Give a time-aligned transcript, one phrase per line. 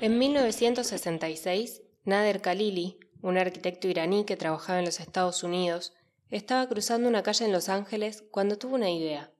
[0.00, 5.92] En 1966, Nader Khalili, un arquitecto iraní que trabajaba en los Estados Unidos,
[6.30, 9.32] estaba cruzando una calle en Los Ángeles cuando tuvo una idea.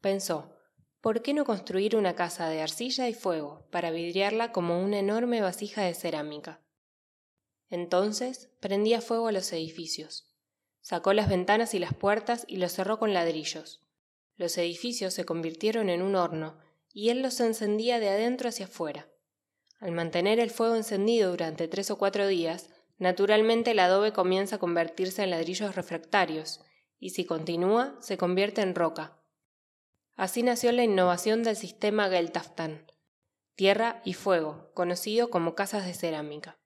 [0.00, 0.50] Pensó,
[1.00, 5.42] ¿por qué no construir una casa de arcilla y fuego para vidriarla como una enorme
[5.42, 6.62] vasija de cerámica?
[7.68, 10.32] Entonces prendía fuego a los edificios.
[10.80, 13.85] Sacó las ventanas y las puertas y los cerró con ladrillos.
[14.36, 16.58] Los edificios se convirtieron en un horno,
[16.92, 19.08] y él los encendía de adentro hacia afuera.
[19.80, 24.58] Al mantener el fuego encendido durante tres o cuatro días, naturalmente el adobe comienza a
[24.58, 26.60] convertirse en ladrillos refractarios,
[26.98, 29.22] y si continúa, se convierte en roca.
[30.16, 32.86] Así nació la innovación del sistema Geltaftan,
[33.54, 36.58] tierra y fuego, conocido como casas de cerámica.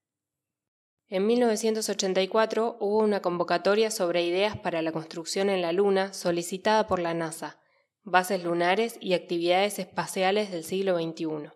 [1.08, 7.00] En 1984 hubo una convocatoria sobre ideas para la construcción en la Luna solicitada por
[7.00, 7.59] la NASA,
[8.10, 11.50] bases lunares y actividades espaciales del siglo XXI.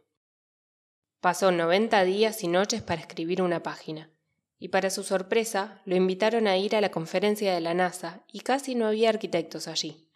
[1.20, 4.10] Pasó 90 días y noches para escribir una página,
[4.58, 8.40] y para su sorpresa lo invitaron a ir a la conferencia de la NASA y
[8.40, 10.10] casi no había arquitectos allí.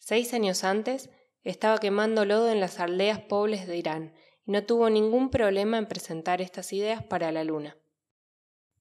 [0.00, 1.10] Seis años antes
[1.44, 4.14] estaba quemando lodo en las aldeas pobres de Irán
[4.46, 7.76] y no tuvo ningún problema en presentar estas ideas para la Luna.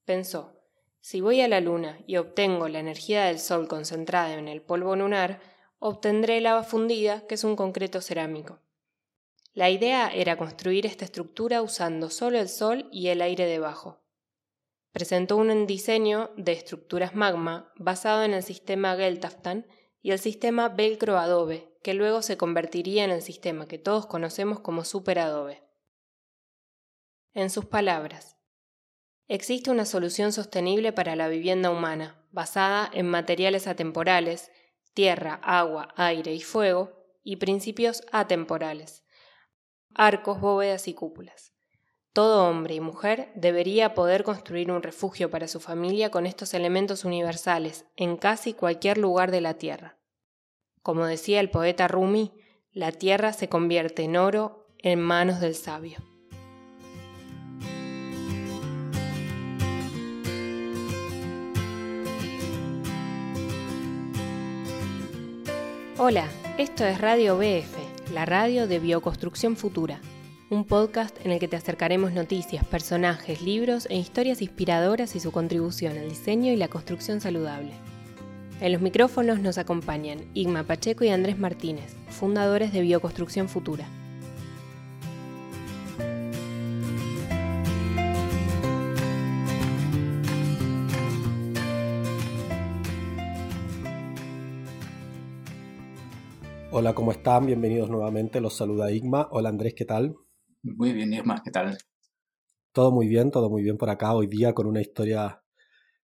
[0.06, 0.58] Pensó,
[1.02, 4.96] si voy a la Luna y obtengo la energía del Sol concentrada en el polvo
[4.96, 5.42] lunar,
[5.80, 8.60] obtendré lava fundida, que es un concreto cerámico.
[9.54, 14.00] La idea era construir esta estructura usando solo el Sol y el aire debajo.
[14.92, 19.66] Presentó un diseño de estructuras magma basado en el sistema Geltaftan
[20.02, 24.60] y el sistema Velcro Adobe, que luego se convertiría en el sistema que todos conocemos
[24.60, 25.64] como Super Adobe.
[27.34, 28.38] En sus palabras,
[29.30, 34.52] Existe una solución sostenible para la vivienda humana, basada en materiales atemporales,
[34.98, 36.92] tierra, agua, aire y fuego,
[37.24, 39.06] y principios atemporales,
[39.94, 41.54] arcos, bóvedas y cúpulas.
[42.14, 47.06] Todo hombre y mujer debería poder construir un refugio para su familia con estos elementos
[47.06, 50.00] universales en casi cualquier lugar de la tierra.
[50.82, 52.34] Como decía el poeta Rumi,
[52.72, 56.00] la tierra se convierte en oro en manos del sabio.
[66.00, 66.28] Hola,
[66.60, 70.00] esto es Radio BF, la radio de Bioconstrucción Futura,
[70.52, 75.32] un podcast en el que te acercaremos noticias, personajes, libros e historias inspiradoras y su
[75.32, 77.72] contribución al diseño y la construcción saludable.
[78.62, 83.88] En los micrófonos nos acompañan Igma Pacheco y Andrés Martínez, fundadores de Bioconstrucción Futura.
[96.80, 97.48] Hola, ¿cómo están?
[97.48, 98.40] Bienvenidos nuevamente.
[98.40, 99.28] Los saluda Igma.
[99.32, 100.16] Hola Andrés, ¿qué tal?
[100.62, 101.76] Muy bien, Igma, ¿qué tal?
[102.72, 105.42] Todo muy bien, todo muy bien por acá hoy día con una historia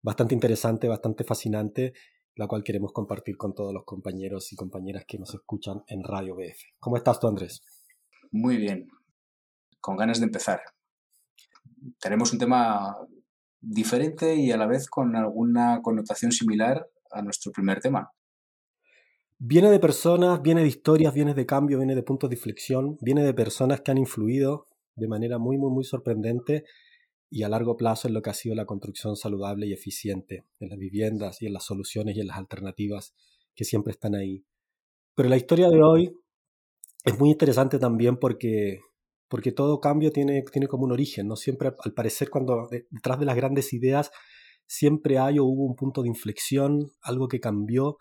[0.04, 1.94] bastante interesante, bastante fascinante,
[2.36, 6.36] la cual queremos compartir con todos los compañeros y compañeras que nos escuchan en Radio
[6.36, 6.62] BF.
[6.78, 7.64] ¿Cómo estás tú, Andrés?
[8.30, 8.90] Muy bien,
[9.80, 10.62] con ganas de empezar.
[12.00, 12.96] Tenemos un tema
[13.60, 18.12] diferente y a la vez con alguna connotación similar a nuestro primer tema.
[19.42, 23.24] Viene de personas, viene de historias, viene de cambio, viene de puntos de inflexión, viene
[23.24, 24.68] de personas que han influido
[24.98, 26.66] de manera muy, muy, muy sorprendente
[27.30, 30.68] y a largo plazo en lo que ha sido la construcción saludable y eficiente en
[30.68, 33.14] las viviendas y en las soluciones y en las alternativas
[33.56, 34.44] que siempre están ahí.
[35.16, 36.14] Pero la historia de hoy
[37.06, 38.82] es muy interesante también porque,
[39.30, 41.38] porque todo cambio tiene, tiene como un origen, ¿no?
[41.38, 44.12] Siempre, al parecer, cuando detrás de las grandes ideas
[44.66, 47.96] siempre hay o hubo un punto de inflexión, algo que cambió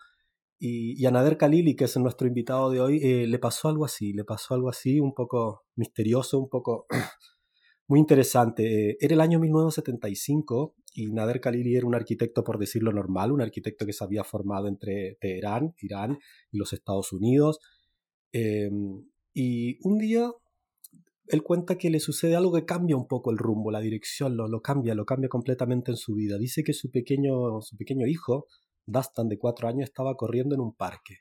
[0.59, 4.11] y, a Nader Khalili, que es nuestro invitado de hoy, eh, le pasó algo así,
[4.11, 6.85] le pasó algo así, un poco misterioso, un poco
[7.87, 8.97] muy interesante.
[8.99, 13.85] era el año 1975 y Nader Khalili era un arquitecto, por decirlo normal, un arquitecto
[13.85, 16.17] que se había formado entre Teherán, Irán
[16.51, 17.59] y los Estados Unidos.
[18.33, 20.29] Em, y un día
[21.27, 24.47] él cuenta que le sucede algo que cambia un poco el rumbo, la dirección, lo,
[24.47, 26.37] lo cambia, lo cambia completamente en su vida.
[26.37, 28.47] Dice que su pequeño, su pequeño hijo,
[28.91, 31.17] Dustin de cuatro años estaba corriendo en un parque.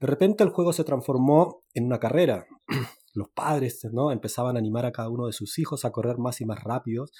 [0.00, 2.46] De repente el juego se transformó en una carrera.
[3.14, 4.12] Los padres ¿no?
[4.12, 7.10] empezaban a animar a cada uno de sus hijos a correr más y más rápidos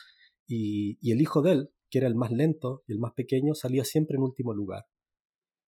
[0.46, 3.54] y, y el hijo de él, que era el más lento y el más pequeño,
[3.54, 4.86] salía siempre en último lugar.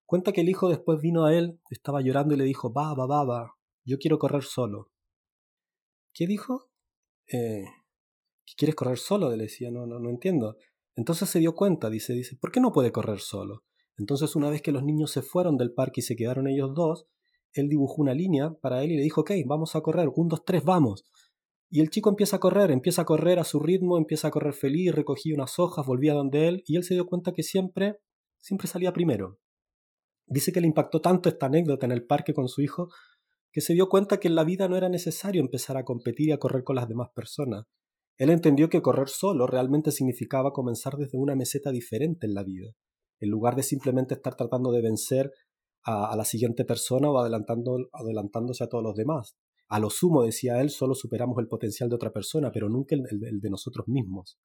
[0.07, 3.55] Cuenta que el hijo después vino a él, estaba llorando y le dijo, baba, baba,
[3.85, 4.91] yo quiero correr solo.
[6.13, 6.71] ¿Qué dijo?
[7.33, 7.65] Eh,
[8.57, 9.31] ¿Quieres correr solo?
[9.31, 10.57] Le decía, no, no, no entiendo.
[10.97, 13.65] Entonces se dio cuenta, dice, dice, ¿por qué no puede correr solo?
[14.01, 17.07] Entonces una vez que los niños se fueron del parque y se quedaron ellos dos,
[17.53, 20.43] él dibujó una línea para él y le dijo, ok, vamos a correr, un, dos,
[20.43, 21.05] tres, vamos.
[21.69, 24.55] Y el chico empieza a correr, empieza a correr a su ritmo, empieza a correr
[24.55, 27.99] feliz, recogía unas hojas, volvía donde él, y él se dio cuenta que siempre,
[28.39, 29.39] siempre salía primero.
[30.27, 32.89] Dice que le impactó tanto esta anécdota en el parque con su hijo,
[33.53, 36.33] que se dio cuenta que en la vida no era necesario empezar a competir y
[36.33, 37.67] a correr con las demás personas.
[38.17, 42.71] Él entendió que correr solo realmente significaba comenzar desde una meseta diferente en la vida,
[43.21, 45.31] en lugar de simplemente estar tratando de vencer
[45.85, 49.37] a, la siguiente persona o adelantándose a todos los demás.
[49.69, 53.41] A lo sumo, decía él, solo superamos el potencial de otra persona, pero nunca el,
[53.41, 54.39] de nosotros mismos.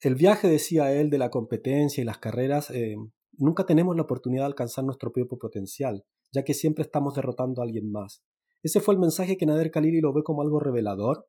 [0.00, 2.96] El viaje, decía él, de la competencia y las carreras, eh,
[3.32, 7.64] nunca tenemos la oportunidad de alcanzar nuestro propio potencial, ya que siempre estamos derrotando a
[7.64, 8.22] alguien más.
[8.62, 11.26] Ese fue el mensaje que Nader Khalili lo ve como algo revelador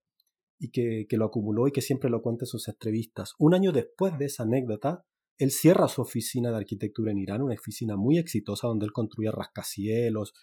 [0.58, 3.34] y que, que lo acumuló y que siempre lo cuenta en sus entrevistas.
[3.40, 5.04] Un año después de esa anécdota,
[5.38, 9.32] él cierra su oficina de arquitectura en Irán, una oficina muy exitosa donde él construía
[9.32, 10.34] rascacielos,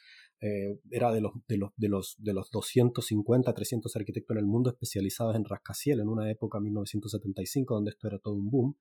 [0.41, 4.47] eh, era de los, de, los, de, los, de los 250, 300 arquitectos en el
[4.47, 8.77] mundo especializados en rascacielos en una época 1975 donde esto era todo un boom.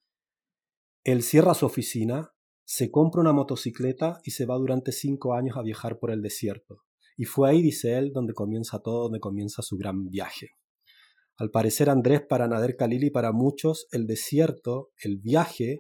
[1.04, 2.34] Él cierra su oficina,
[2.66, 6.84] se compra una motocicleta y se va durante cinco años a viajar por el desierto.
[7.16, 10.56] Y fue ahí, dice él, donde comienza todo, donde comienza su gran viaje.
[11.38, 15.80] Al parecer, Andrés, para Nader Khalil y para muchos, el desierto, el viaje,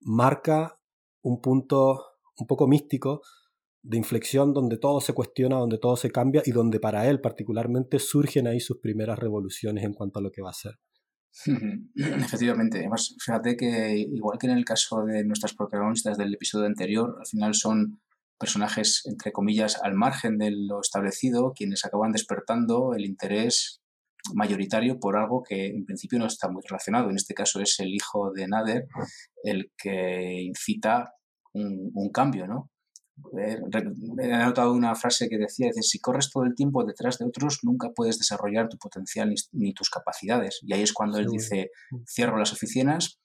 [0.00, 0.78] marca
[1.22, 2.04] un punto
[2.36, 3.22] un poco místico
[3.82, 7.98] de inflexión donde todo se cuestiona, donde todo se cambia y donde para él particularmente
[7.98, 10.78] surgen ahí sus primeras revoluciones en cuanto a lo que va a ser.
[11.94, 17.16] Efectivamente, además, fíjate que igual que en el caso de nuestras protagonistas del episodio anterior,
[17.18, 18.00] al final son
[18.38, 23.82] personajes, entre comillas, al margen de lo establecido, quienes acaban despertando el interés
[24.34, 27.10] mayoritario por algo que en principio no está muy relacionado.
[27.10, 28.86] En este caso es el hijo de Nader
[29.42, 31.12] el que incita
[31.52, 32.70] un, cambio, ¿no?
[33.36, 37.58] He anotado una frase que decía, dice, si corres todo el tiempo detrás de otros,
[37.62, 40.60] nunca puedes desarrollar tu potencial ni, tus capacidades.
[40.62, 41.70] Y ahí es cuando él dice,
[42.06, 43.20] cierro las oficinas,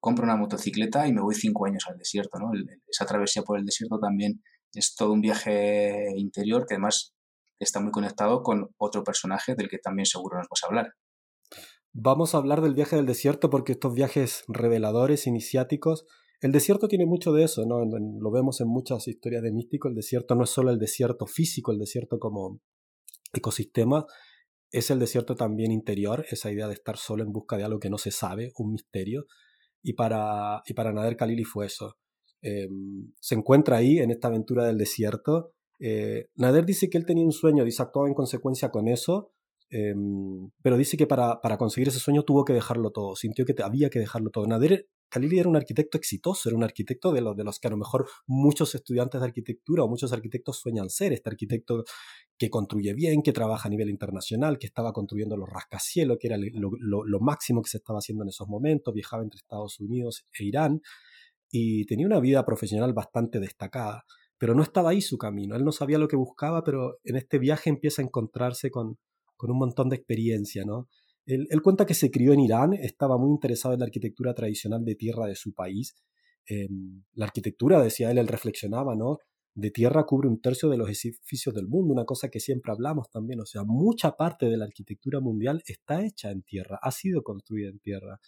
[0.00, 2.38] compro una motocicleta y me voy cinco años al desierto.
[2.38, 2.50] ¿no?
[2.86, 4.42] Esa travesía por el desierto también
[4.72, 7.14] es todo un viaje interior que además
[7.58, 10.92] está muy conectado con otro personaje del que también seguro nos vas a hablar.
[11.92, 16.04] Vamos a hablar del viaje del desierto porque estos viajes reveladores, iniciáticos,
[16.40, 17.82] el desierto tiene mucho de eso, ¿no?
[17.86, 19.88] Lo vemos en muchas historias de místico.
[19.88, 22.60] El desierto no es solo el desierto físico, el desierto como
[23.32, 24.04] ecosistema,
[24.70, 27.90] es el desierto también interior, esa idea de estar solo en busca de algo que
[27.90, 29.26] no se sabe, un misterio.
[29.82, 31.96] Y para, y para Nader Khalili fue eso.
[32.42, 37.24] Em, se encuentra ahí en esta aventura del desierto eh, Nader dice que él tenía
[37.24, 39.32] un sueño, dice actuaba en consecuencia con eso,
[39.70, 43.54] em, pero dice que para, para, conseguir ese sueño tuvo que dejarlo todo, sintió que
[43.62, 44.46] había que dejarlo todo.
[44.46, 47.70] Nader Khalili era un arquitecto exitoso, era un arquitecto de los, de los que a
[47.70, 51.84] lo mejor muchos estudiantes de arquitectura o muchos arquitectos sueñan ser, este arquitecto
[52.36, 56.36] que construye bien, que trabaja a nivel internacional, que estaba construyendo los rascacielos, que era
[56.38, 60.44] lo, lo máximo que se estaba haciendo en esos momentos, viajaba entre Estados Unidos e
[60.44, 60.80] Irán
[61.50, 64.04] y tenía una vida profesional bastante destacada
[64.38, 65.56] pero no estaba ahí su camino.
[65.56, 68.98] Él no sabía lo que buscaba, pero en este viaje empieza a encontrarse con,
[69.36, 70.88] con un montón de experiencia, ¿no?
[71.26, 74.94] Él, cuenta que se crió en Irán, estaba muy interesado en la arquitectura tradicional de
[74.94, 75.96] tierra de su país.
[76.46, 79.18] Em, la arquitectura, decía él, él reflexionaba, ¿no?
[79.54, 83.10] De tierra cubre un tercio de los edificios del mundo, una cosa que siempre hablamos
[83.10, 83.40] también.
[83.40, 87.70] O sea, mucha parte de la arquitectura mundial está hecha en tierra, ha sido construida
[87.70, 88.20] en tierra.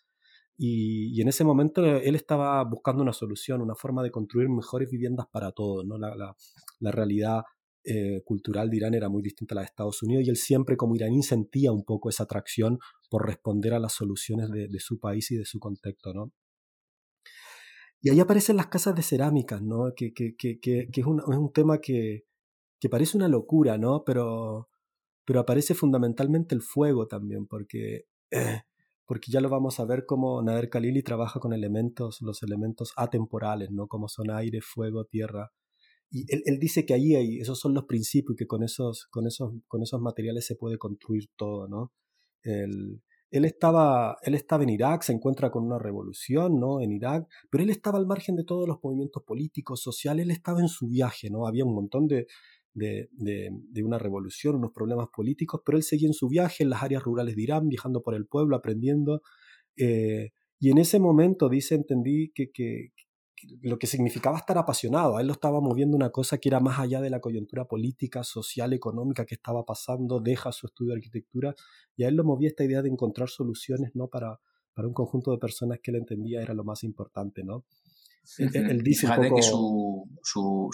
[0.61, 5.27] Y, en ese momento él estaba buscando una solución, una forma de construir mejores viviendas
[5.31, 5.87] para todos.
[5.87, 5.97] ¿no?
[5.99, 7.45] La, la, realidad
[7.85, 10.77] eh, cultural de Irán era muy distinta a la de Estados Unidos y él siempre
[10.77, 15.31] como iraní sentía un poco esa atracción por responder a las soluciones de, su país
[15.31, 16.13] y de su contexto.
[16.13, 16.33] ¿no?
[18.01, 19.93] Y ahí aparecen las casas de cerámica, ¿no?
[19.95, 22.25] que, que, que, que es, un, es, un, tema que,
[22.91, 24.03] parece una locura, ¿no?
[24.05, 24.69] pero,
[25.25, 28.07] pero aparece fundamentalmente el fuego también, porque...
[28.33, 28.63] Eh,
[29.09, 33.71] porque ya lo vamos a ver como Nader Khalili trabaja con elementos, los elementos atemporales,
[33.71, 33.87] ¿no?
[33.89, 35.51] Como son aire, fuego, tierra.
[36.11, 39.55] Y él, dice que ahí hay, esos son los principios que con esos, con esos,
[39.67, 41.91] con esos materiales se puede construir todo, ¿no?
[42.43, 46.83] Él, él, estaba, él estaba en Irak, se encuentra con una revolución, ¿no?
[46.83, 50.61] En Irak, pero él estaba al margen de todos los movimientos políticos, sociales, él estaba
[50.61, 51.47] en su viaje, ¿no?
[51.47, 52.27] Había un montón de,
[52.75, 56.83] de, de, una revolución, unos problemas políticos, pero él seguía en su viaje en las
[56.83, 59.23] áreas rurales de Irán, viajando por el pueblo, aprendiendo.
[59.77, 62.93] Eh, y en ese momento, dice, entendí que, que,
[63.63, 65.17] lo que significaba estar apasionado.
[65.17, 68.25] A él lo estaba moviendo una cosa que era más allá de la coyuntura política,
[68.25, 71.55] social, económica que estaba pasando, deja su estudio de arquitectura,
[71.97, 74.09] y a él lo movía esta idea de encontrar soluciones ¿no?
[74.09, 74.41] para,
[74.75, 77.45] para un conjunto de personas que él entendía era lo más importante.
[77.45, 77.65] ¿no?
[78.39, 80.69] Él, dice Fíjate que su, su,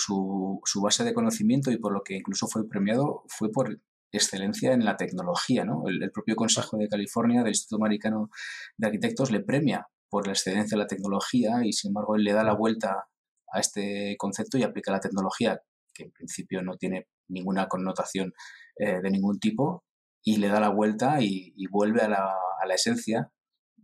[0.65, 3.81] su, base de conocimiento y por lo que incluso fue premiado fue por
[4.13, 5.65] excelencia en la tecnología.
[5.65, 5.85] ¿no?
[5.89, 8.31] El, propio Consejo de California del Instituto Americano
[8.77, 12.33] de Arquitectos le premia por la excelencia en la tecnología y sin embargo él le
[12.33, 13.09] da la vuelta
[13.53, 15.61] a este concepto y aplica la tecnología,
[15.93, 18.33] que en principio no tiene ninguna connotación
[18.77, 19.85] eh, de ningún tipo,
[20.25, 23.31] y le da la vuelta y, vuelve a la, a la esencia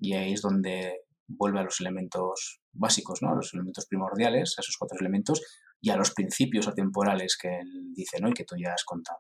[0.00, 3.30] y ahí es donde vuelve a los elementos básicos, ¿no?
[3.30, 5.42] a los elementos primordiales, a esos cuatro elementos
[5.80, 8.28] y a los principios atemporales que él dice ¿no?
[8.28, 9.18] y que tú ya has contado.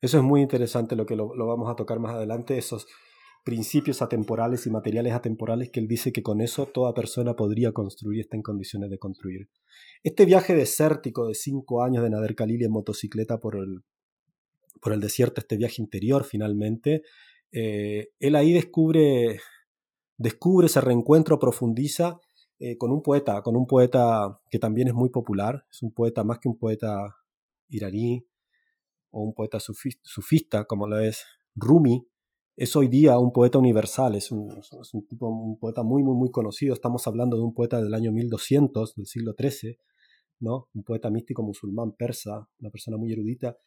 [0.00, 2.86] Eso es muy interesante lo que lo, vamos a tocar más adelante, esos
[3.44, 8.18] principios atemporales y materiales atemporales que él dice que con eso toda persona podría construir
[8.18, 9.48] y está en condiciones de construir.
[10.02, 13.84] Este viaje desértico de cinco años de Nader Khalili en motocicleta por el,
[14.80, 17.02] por el desierto, este viaje interior finalmente,
[17.52, 19.40] eh, él ahí descubre
[20.18, 22.20] descubre, ese reencuentro, profundiza
[22.58, 26.24] eh, con un poeta, con un poeta que también es muy popular, es un poeta
[26.24, 27.16] más que un poeta
[27.68, 28.26] iraní
[29.10, 32.06] o un poeta sufista como lo es Rumi,
[32.56, 34.48] es hoy día un poeta universal, es un,
[35.06, 38.94] tipo, un poeta muy, muy, muy conocido, estamos hablando de un poeta del año 1200,
[38.94, 39.78] del siglo XIII,
[40.40, 40.68] ¿no?
[40.74, 43.58] un poeta místico musulmán persa, una persona muy erudita,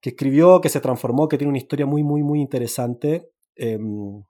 [0.00, 3.32] que escribió, que se transformó, que tiene una historia muy, muy, muy interesante.
[3.56, 4.22] Em,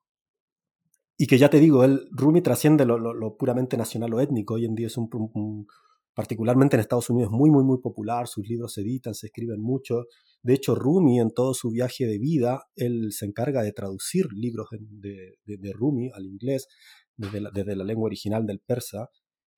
[1.20, 4.54] y que ya te digo, el Rumi trasciende lo, puramente nacional o étnico.
[4.54, 5.66] Hoy en día es un,
[6.14, 8.28] particularmente en Estados Unidos, muy, muy, muy popular.
[8.28, 10.04] Sus libros se editan, se escriben mucho.
[10.44, 14.68] De hecho, Rumi, en todo su viaje de vida, él se encarga de traducir libros
[14.70, 16.68] de, de, Rumi al inglés
[17.16, 19.08] desde la, lengua original del persa.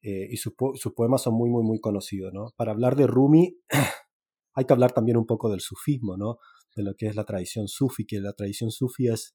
[0.00, 2.32] Eh, y sus, sus, poemas son muy, muy, muy conocidos.
[2.32, 2.54] ¿no?
[2.56, 3.58] Para hablar de Rumi,
[4.54, 6.38] hay que hablar también un poco del sufismo, ¿no?
[6.74, 9.34] de lo que es la tradición sufi, que la tradición sufi es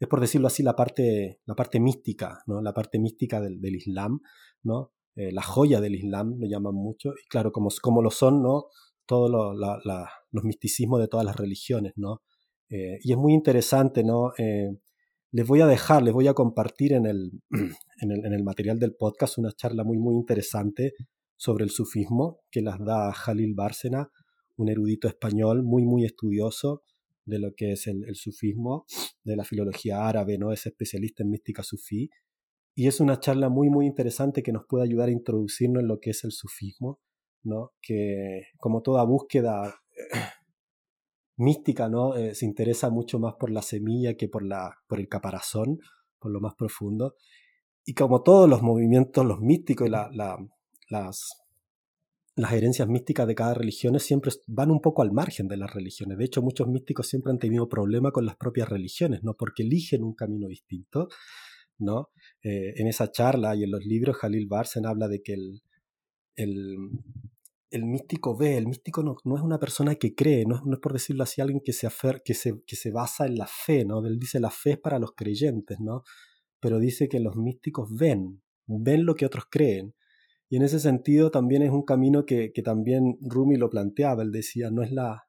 [0.00, 2.60] es por decirlo así la parte, la parte mística, ¿no?
[2.60, 4.20] la parte mística del, Islam,
[4.62, 4.92] ¿no?
[5.16, 8.66] Eh, la joya del Islam, lo llaman mucho, y claro, como, como lo son ¿no?
[9.06, 11.94] todos los misticismos de todas las religiones.
[11.96, 12.22] ¿no?
[12.70, 14.32] Eh, y es muy interesante, ¿no?
[14.38, 14.70] Eh,
[15.32, 18.78] les voy a dejar, les voy a compartir en el, en el, en el material
[18.78, 20.94] del podcast una charla muy, muy interesante
[21.36, 24.10] sobre el sufismo que las da Jalil Bárcena,
[24.56, 26.82] un erudito español muy, muy estudioso
[27.28, 28.86] de lo que es el, sufismo,
[29.22, 30.52] de la filología árabe, ¿no?
[30.52, 32.10] Es especialista en mística sufí.
[32.74, 36.00] Y es una charla muy, muy interesante que nos puede ayudar a introducirnos en lo
[36.00, 37.00] que es el sufismo,
[37.42, 37.72] ¿no?
[37.82, 39.74] Que como toda búsqueda
[41.36, 42.16] mística, ¿no?
[42.16, 45.78] Eh, se interesa mucho más por la semilla que por, la, por el caparazón,
[46.18, 47.14] por lo más profundo.
[47.84, 50.10] Y como todos los movimientos, los místicos y la,
[50.88, 51.47] las
[52.38, 56.18] las herencias místicas de cada religión siempre van un poco al margen de las religiones.
[56.18, 59.34] De hecho, muchos místicos siempre han tenido problema con las propias religiones, ¿no?
[59.34, 61.08] Porque eligen un camino distinto,
[61.78, 62.10] ¿no?
[62.42, 65.62] Eh, en esa charla y en los libros, Jalil Barsen habla de que el,
[66.36, 70.92] el, místico ve, el místico no, no, es una persona que cree, no es, por
[70.92, 71.88] decirlo así, alguien que se,
[72.24, 74.06] que, se, que se basa en la fe, ¿no?
[74.06, 76.04] Él dice la fe es para los creyentes, ¿no?
[76.60, 79.94] Pero dice que los místicos ven, ven lo que otros creen
[80.50, 84.22] y en ese sentido también es un camino que, también Rumi lo planteaba.
[84.22, 85.24] Él decía, no es la...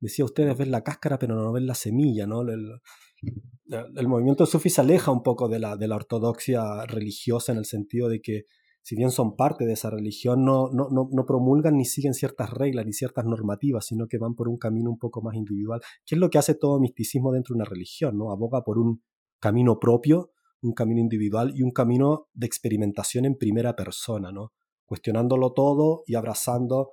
[0.00, 2.42] Decía, ustedes ven la cáscara pero no ven la semilla, ¿no?
[2.42, 7.66] El, movimiento sufi se aleja un poco de la, de la ortodoxia religiosa en el
[7.66, 8.44] sentido de que
[8.82, 12.86] si bien son parte de esa religión, no, no, no, promulgan ni siguen ciertas reglas
[12.86, 16.18] ni ciertas normativas, sino que van por un camino un poco más individual, que es
[16.18, 18.32] lo que hace todo misticismo dentro de una religión, ¿no?
[18.32, 19.02] Aboga por un
[19.38, 20.30] camino propio
[20.62, 24.52] un camino individual y un camino de experimentación en primera persona, ¿no?
[24.86, 26.92] Cuestionándolo todo y abrazando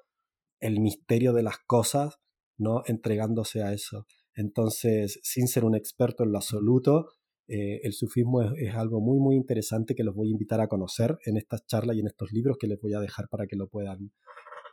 [0.59, 2.19] el misterio de las cosas,
[2.57, 2.83] ¿no?
[2.85, 4.05] Entregándose a eso.
[4.35, 7.07] Entonces, sin ser un experto en lo absoluto,
[7.47, 11.17] eh, el sufismo es, algo muy, muy interesante que los voy a invitar a conocer
[11.25, 13.67] en estas charlas y en estos libros que les voy a dejar para que lo
[13.69, 14.11] puedan,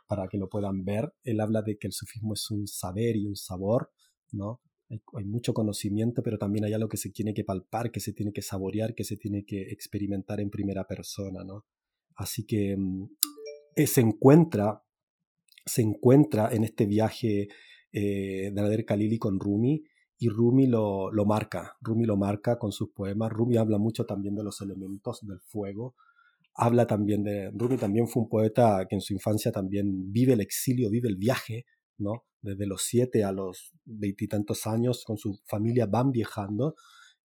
[0.07, 1.13] para que lo puedan ver.
[1.23, 3.91] Él habla de que el sufismo es un saber y un sabor,
[4.31, 4.59] ¿no?
[4.89, 8.31] Hay, mucho conocimiento, pero también hay algo que se tiene que palpar, que se tiene
[8.31, 11.65] que saborear, que se tiene que experimentar en primera persona, ¿no?
[12.15, 13.09] Así que mm,
[13.75, 14.83] eh, se encuentra,
[15.65, 17.47] se encuentra en este viaje
[17.91, 19.83] eh, de Nader Khalili con Rumi
[20.17, 23.31] y Rumi lo, lo, marca, Rumi lo marca con sus poemas.
[23.31, 25.95] Rumi habla mucho también de los elementos del fuego.
[26.53, 27.51] Habla también de.
[27.53, 31.17] Rumi también fue un poeta que en su infancia también vive el exilio, vive el
[31.17, 31.65] viaje,
[31.97, 32.25] ¿no?
[32.41, 36.75] desde los siete a los veintitantos años con su familia van viajando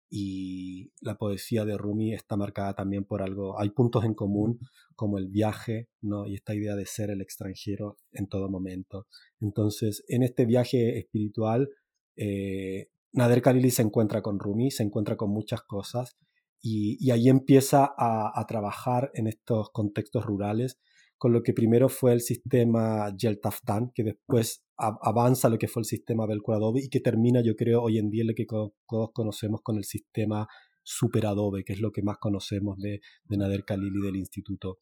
[0.09, 4.59] y la poesía de Rumi está marcada también por algo, hay puntos en común
[4.97, 5.89] como el viaje
[6.27, 9.07] y esta idea de ser el extranjero en todo momento.
[9.41, 11.71] Entonces, en este viaje espiritual,
[12.17, 16.17] eh, Nader Khalili se encuentra con Rumi, se encuentra con muchas cosas
[16.61, 20.79] y, ahí empieza a, trabajar en estos contextos rurales
[21.21, 25.85] con lo que primero fue el sistema Geltaftan, que después avanza lo que fue el
[25.85, 29.61] sistema Velcro Adobe y que termina, yo creo, hoy en día lo que todos conocemos
[29.63, 30.49] con el sistema
[30.83, 34.79] Super Adobe, que es lo que más conocemos de, Nader Khalili del instituto.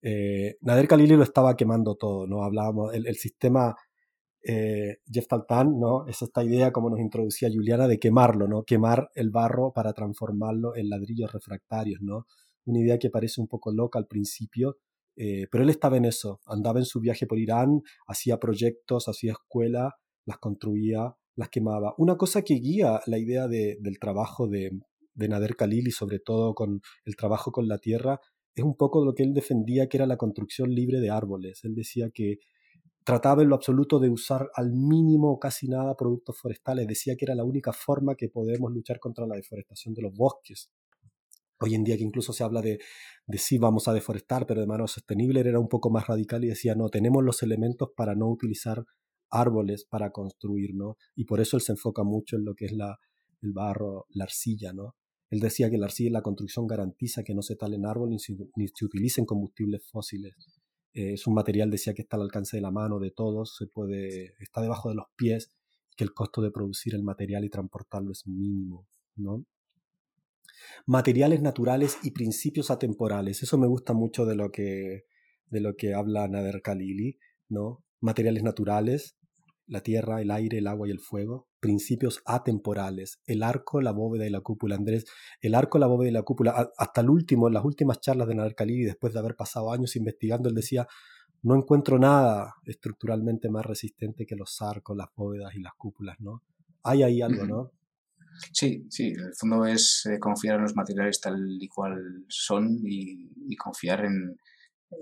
[0.00, 2.44] Eh, Nader Khalili lo estaba quemando todo, ¿no?
[2.44, 3.74] Hablábamos, el, sistema
[4.44, 4.98] eh,
[5.76, 6.06] ¿no?
[6.06, 8.62] Es esta idea, como nos introducía Juliana, de quemarlo, ¿no?
[8.62, 12.26] Quemar el barro para transformarlo en ladrillos refractarios, ¿no?
[12.64, 14.76] Una idea que parece un poco loca al principio,
[15.16, 19.32] eh, pero él estaba en eso, andaba en su viaje por Irán, hacía proyectos, hacía
[19.32, 19.94] escuela,
[20.24, 21.94] las construía, las quemaba.
[21.98, 24.70] Una cosa que guía la idea del trabajo de,
[25.14, 28.20] de Nader Khalil y sobre todo con el trabajo con la tierra
[28.54, 31.64] es un poco lo que él defendía que era la construcción libre de árboles.
[31.64, 32.38] Él decía que
[33.04, 36.86] trataba en lo absoluto de usar al mínimo casi nada productos forestales.
[36.86, 40.70] Decía que era la única forma que podemos luchar contra la deforestación de los bosques.
[41.60, 42.78] Hoy en día que incluso se habla de,
[43.26, 46.48] de sí vamos a deforestar, pero de manera sostenible, era un poco más radical y
[46.48, 48.84] decía, no, tenemos los elementos para no utilizar
[49.30, 50.96] árboles para construir, ¿no?
[51.14, 52.98] Y por eso él se enfoca mucho en lo que es la,
[53.42, 54.94] el barro, la arcilla, ¿no?
[55.30, 58.68] Él decía que la arcilla en la construcción garantiza que no se talen árboles ni
[58.68, 60.34] se, utilicen combustibles fósiles.
[60.92, 63.66] Eh, es un material, decía, que está al alcance de la mano de todos, se
[63.66, 65.52] puede, está debajo de los pies,
[65.96, 69.44] que el costo de producir el material y transportarlo es mínimo, ¿no?
[70.86, 73.42] Materiales naturales y principios atemporales.
[73.42, 75.04] Eso me gusta mucho de lo que,
[75.46, 77.18] de lo que habla Nader Khalili,
[77.48, 77.84] ¿no?
[78.00, 79.16] Materiales naturales,
[79.66, 84.26] la tierra, el aire, el agua y el fuego, principios atemporales, el arco, la bóveda
[84.26, 84.76] y la cúpula.
[84.76, 85.06] Andrés,
[85.40, 88.34] el arco, la bóveda y la cúpula, hasta el último, en las últimas charlas de
[88.34, 90.86] Nader Khalili, después de haber pasado años investigando, él decía,
[91.42, 96.42] no encuentro nada estructuralmente más resistente que los arcos, las bóvedas y las cúpulas, ¿no?
[96.82, 97.70] Hay ahí algo, ¿no?
[98.52, 102.80] Sí, sí, en el fondo es eh, confiar en los materiales tal y cual son
[102.84, 104.36] y confiar en,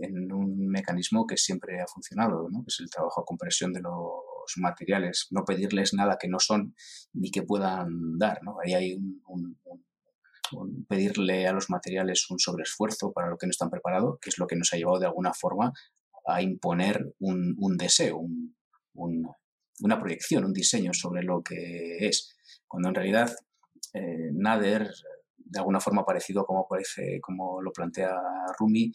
[0.00, 2.60] en un mecanismo que siempre ha funcionado, ¿no?
[2.60, 6.74] que es el trabajo a compresión de los materiales, no pedirles nada que no son
[7.12, 8.42] ni que puedan dar.
[8.42, 8.56] ¿no?
[8.64, 8.94] Ahí hay
[9.26, 9.58] un,
[10.88, 14.46] pedirle a los materiales un sobreesfuerzo para lo que no están preparados, que es lo
[14.46, 15.72] que nos ha llevado de alguna forma
[16.26, 18.20] a imponer un, deseo,
[19.80, 23.34] una proyección, un diseño sobre lo que es, cuando en realidad
[23.94, 24.90] eh, Nader,
[25.36, 28.14] de alguna forma parecido como, parece, como lo plantea
[28.58, 28.92] Rumi,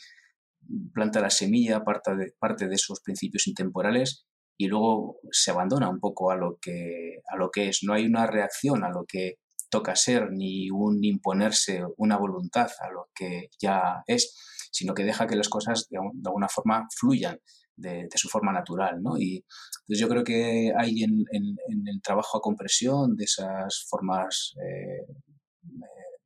[0.94, 4.26] planta la semilla, parte de, parte de esos principios intemporales
[4.58, 7.84] y luego se abandona un poco a lo, que, a lo que es.
[7.84, 9.36] No hay una reacción a lo que
[9.70, 14.36] toca ser ni un imponerse una voluntad a lo que ya es,
[14.72, 17.40] sino que deja que las cosas de, alguna forma fluyan
[17.78, 19.02] de, su forma natural.
[19.02, 19.18] ¿no?
[19.18, 19.46] Y
[19.82, 26.20] entonces yo creo que hay en, el trabajo a compresión de esas formas eh, eh,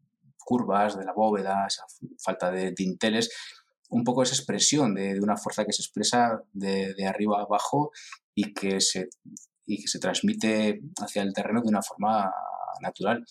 [0.44, 1.84] curvas de la bóveda, esa
[2.24, 3.30] falta de dinteles,
[3.90, 7.92] un poco esa expresión de, una fuerza que se expresa de, arriba abajo
[8.34, 9.10] y que, se,
[9.66, 12.34] y que se transmite hacia el terreno de una forma
[12.82, 13.26] natural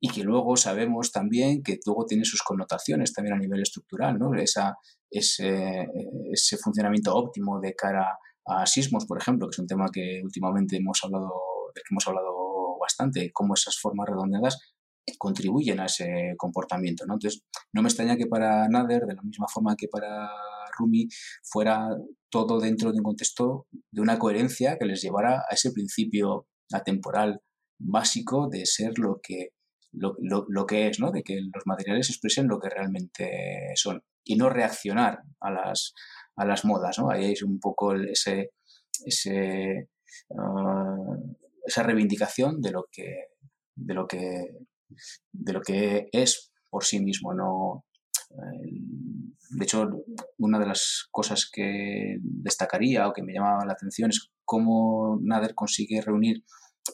[0.00, 4.34] y que luego sabemos también que luego tiene sus connotaciones también a nivel estructural, ¿no?
[4.34, 4.76] Esa,
[5.10, 5.86] ese,
[6.32, 10.76] ese funcionamiento óptimo de cara a sismos, por ejemplo, que es un tema que últimamente
[10.76, 11.30] hemos hablado,
[11.74, 14.58] del que hemos hablado bastante, cómo esas formas redondeadas
[15.18, 17.06] contribuyen a ese comportamiento.
[17.06, 17.14] ¿no?
[17.14, 20.28] Entonces, no me extraña que para Nader, de la misma forma que para
[20.78, 21.08] Rumi,
[21.42, 21.88] fuera
[22.30, 27.40] todo dentro de un contexto de una coherencia que les llevara a ese principio atemporal
[27.80, 29.50] básico de ser lo que,
[29.92, 31.10] lo, lo, que es, ¿no?
[31.10, 35.94] de que los materiales expresen lo que realmente son y no reaccionar a las,
[36.36, 36.98] a las modas.
[36.98, 37.10] ¿no?
[37.10, 38.52] Ahí es un poco ese,
[39.04, 39.88] ese,
[40.38, 41.16] ah,
[41.64, 43.28] esa reivindicación de lo que,
[43.74, 44.58] de lo que
[45.32, 47.34] de lo que es por sí mismo.
[47.34, 47.84] No,
[49.50, 49.88] de hecho,
[50.38, 55.54] una de las cosas que destacaría o que me llamaba la atención es cómo Nader
[55.54, 56.44] consigue reunir,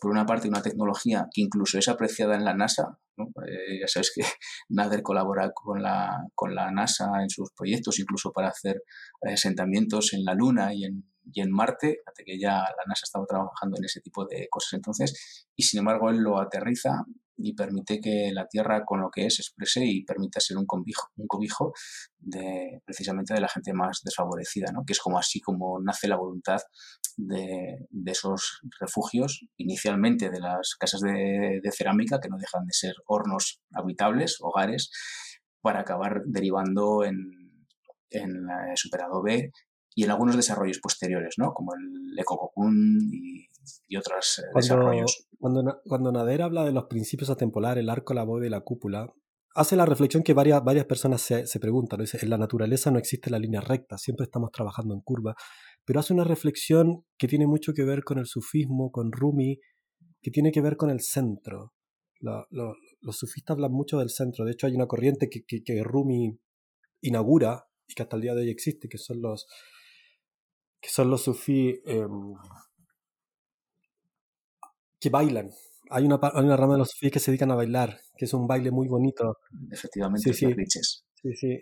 [0.00, 2.98] por una parte, una tecnología que incluso es apreciada en la NASA.
[3.16, 4.22] Eh, ya sabes que
[4.68, 8.82] Nader colabora con la, con la NASA en sus proyectos, incluso para hacer
[9.22, 13.26] asentamientos en la Luna y en, y en Marte, hasta que ya la NASA estaba
[13.26, 17.04] trabajando en ese tipo de cosas entonces, y sin embargo él lo aterriza
[17.36, 21.10] y permite que la tierra con lo que es exprese y permita ser un cobijo,
[21.16, 21.72] un cobijo
[22.18, 24.84] de, precisamente de la gente más desfavorecida, ¿no?
[24.86, 26.60] que es como así como nace la voluntad
[27.16, 32.94] de, de esos refugios, inicialmente de las casas de, cerámica, que no dejan de ser
[33.06, 34.90] hornos habitables, hogares,
[35.60, 37.66] para acabar derivando en,
[38.10, 39.50] en la superadobe
[39.94, 41.52] y en algunos desarrollos posteriores, ¿no?
[41.52, 43.48] como el ecococún y
[43.88, 45.28] y otros eh, desarrollos.
[45.38, 49.12] Cuando, cuando Nader habla de los principios atempolares, el arco, la bóveda y la cúpula,
[49.54, 52.00] hace la reflexión que varias, varias personas se, se preguntan.
[52.00, 55.34] En la naturaleza no existe la línea recta, siempre estamos trabajando en curva,
[55.84, 59.60] pero hace una reflexión que tiene mucho que ver con el sufismo, con Rumi,
[60.22, 61.74] que tiene que ver con el centro.
[62.20, 66.38] los sufistas hablan mucho del centro, de hecho hay una corriente que, que, Rumi
[67.02, 69.46] inaugura y que hasta el día de hoy existe, que son los,
[70.84, 72.34] que son los sufí em,
[75.00, 75.50] que bailan,
[75.88, 78.46] hay una, una rama de los sufíes que se dedican a bailar, que es un
[78.46, 79.38] baile muy bonito.
[79.70, 81.58] Efectivamente, sí, sí, sí,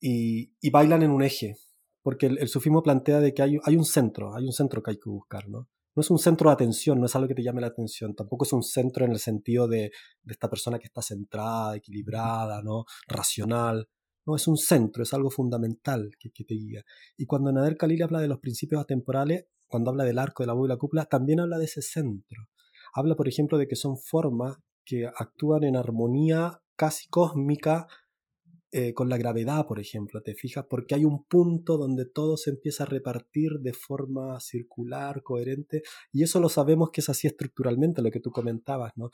[0.00, 1.56] Y, y, bailan en un eje,
[2.02, 4.98] porque el, sufismo plantea de que hay, hay, un centro, hay un centro que hay
[4.98, 5.68] que buscar, ¿no?
[5.94, 8.44] No es un centro de atención, no es algo que te llame la atención, tampoco
[8.44, 9.92] es un centro en el sentido de,
[10.24, 12.86] de esta persona que está centrada, equilibrada, ¿no?
[13.06, 13.88] Racional.
[14.26, 16.82] No, es un centro, es algo fundamental que, te guía.
[17.16, 20.52] Y cuando Nader Khalil habla de los principios atemporales, cuando habla del arco, de la
[20.52, 22.48] voz y la cúpula, también habla de ese centro
[22.94, 27.88] Habla, por ejemplo, de que son formas que actúan en armonía casi cósmica
[28.70, 30.66] eh, con la gravedad, por ejemplo, ¿te fijas?
[30.68, 35.82] Porque hay un punto donde todo se empieza a repartir de forma circular, coherente,
[36.12, 39.10] y eso lo sabemos que es así estructuralmente, lo que tú comentabas, ¿no?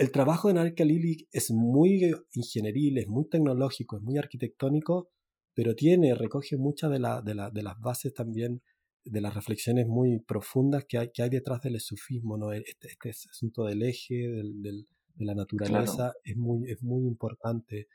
[0.00, 5.10] El trabajo de Narca Lili es muy ingenieril, es muy tecnológico, es muy arquitectónico,
[5.52, 8.62] pero tiene, recoge muchas de, de, de las bases también
[9.04, 12.50] de las reflexiones muy profundas que hay, que hay detrás del sufismo, ¿no?
[12.52, 17.88] Este, este asunto del eje, del, del, de la naturaleza, es, muy, es muy importante.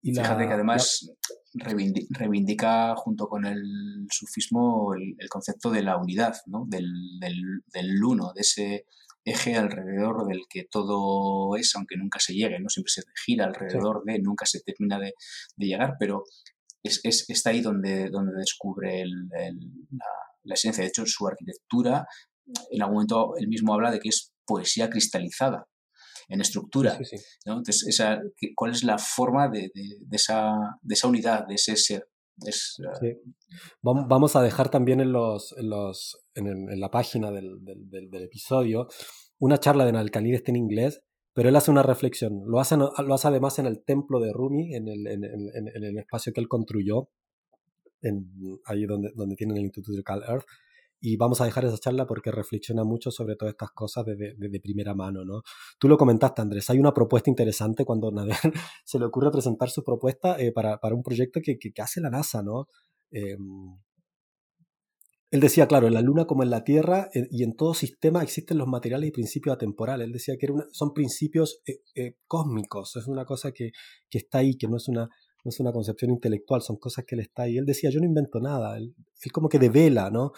[0.00, 1.10] Y Fíjate que además
[1.54, 6.66] reivindica, junto con el sufismo el, concepto de la unidad, ¿no?
[6.68, 8.86] del, del, del, uno, de ese
[9.30, 12.68] eje alrededor del que todo es, aunque nunca se llegue, ¿no?
[12.68, 15.14] siempre se gira alrededor de, nunca se termina de,
[15.56, 16.24] de llegar, pero
[16.82, 20.06] es, es, está ahí donde, donde descubre el, la,
[20.44, 20.82] la esencia.
[20.82, 22.06] De hecho, su arquitectura,
[22.70, 25.66] en algún momento él mismo habla de que es poesía cristalizada
[26.28, 26.98] en estructura.
[27.44, 28.20] Entonces, esa,
[28.54, 29.70] ¿cuál es la forma de,
[30.12, 32.06] esa, de esa unidad, de ese ser?
[33.82, 38.88] Vamos a dejar también en, los, en, los, en, la página del, del, episodio
[39.38, 41.00] una charla de Nalcalí en inglés,
[41.32, 42.42] pero él hace una reflexión.
[42.46, 45.22] Lo hace, lo hace además en el templo de Rumi, en el, en,
[45.84, 47.08] el espacio que él construyó,
[48.64, 50.44] ahí donde, donde tienen el Instituto de Cal Earth.
[51.00, 54.60] Y vamos a dejar esa charla porque reflexiona mucho sobre todas estas cosas de, de,
[54.60, 55.42] primera mano, ¿no?
[55.78, 58.36] Tú lo comentaste, Andrés, hay una propuesta interesante cuando Nader
[58.84, 62.10] se le ocurre presentar su propuesta eh, para, para, un proyecto que, que, hace la
[62.10, 62.66] NASA, ¿no?
[63.10, 63.76] Em,
[65.30, 68.22] él decía, claro, en la Luna como en la Tierra eh, y en todo sistema
[68.22, 70.06] existen los materiales y principios atemporales.
[70.06, 73.72] Él decía que era son principios eh, cósmicos, es una cosa que,
[74.10, 75.08] que, está ahí, que no es una,
[75.44, 77.58] no es una concepción intelectual, son cosas que él está ahí.
[77.58, 78.94] Él decía, yo no invento nada, él,
[79.32, 80.32] como que devela, ¿no?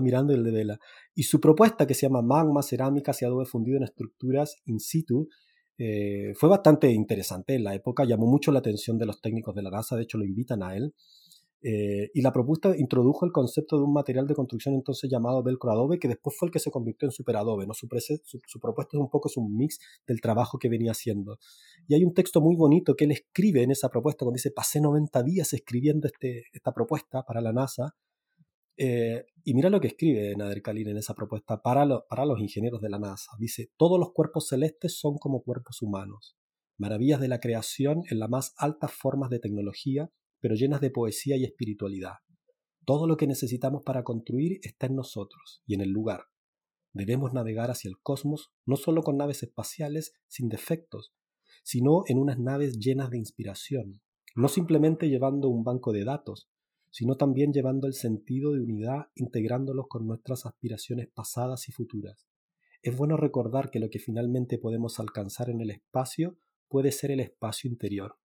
[0.00, 0.78] Mirando y él devela.
[1.14, 5.28] Y su propuesta, que se llama Magma, Cerámica y Adobe Fundido en Estructuras In Situ,
[5.78, 9.62] eh, fue bastante interesante en la época, llamó mucho la atención de los técnicos de
[9.62, 10.94] la NASA, de hecho lo invitan a él.
[11.62, 15.72] Eh, y la propuesta introdujo el concepto de un material de construcción entonces llamado Velcro
[15.72, 17.66] Adobe, que después fue el que se convirtió en Super Adobe.
[17.66, 17.74] ¿no?
[17.74, 17.88] Su,
[18.46, 21.38] su, propuesta es un poco es un mix del trabajo que venía haciendo.
[21.88, 24.80] Y hay un texto muy bonito que él escribe en esa propuesta, cuando dice, pasé
[24.80, 27.96] 90 días escribiendo este, esta propuesta para la NASA.
[28.76, 32.80] Eh, y mira lo que escribe Nader Khalil en esa propuesta para, para los ingenieros
[32.80, 33.32] de la NASA.
[33.38, 36.36] Dice, todos los cuerpos celestes son como cuerpos humanos,
[36.78, 40.10] maravillas de la creación en las más altas formas de tecnología
[40.40, 42.14] pero llenas de poesía y espiritualidad.
[42.84, 46.26] Todo lo que necesitamos para construir está en nosotros y en el lugar.
[46.92, 51.12] Debemos navegar hacia el cosmos no solo con naves espaciales sin defectos,
[51.64, 54.00] sino en unas naves llenas de inspiración,
[54.34, 56.48] no simplemente llevando un banco de datos,
[56.96, 62.26] sino también llevando el sentido de unidad integrándolos con nuestras aspiraciones pasadas y futuras.
[62.80, 67.20] Es bueno recordar que lo que finalmente podemos alcanzar en el espacio puede ser el
[67.20, 68.16] espacio interior.